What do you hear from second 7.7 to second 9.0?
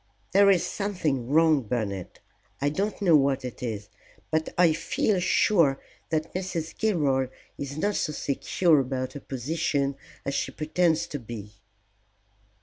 not so secure